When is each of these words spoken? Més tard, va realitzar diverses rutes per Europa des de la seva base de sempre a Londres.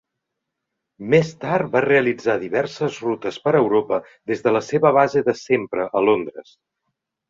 Més 1.13 1.29
tard, 1.43 1.69
va 1.75 1.83
realitzar 1.85 2.35
diverses 2.45 2.99
rutes 3.05 3.39
per 3.45 3.55
Europa 3.63 4.03
des 4.35 4.45
de 4.49 4.57
la 4.59 4.67
seva 4.73 4.97
base 5.01 5.27
de 5.33 5.41
sempre 5.47 5.91
a 6.01 6.07
Londres. 6.13 6.61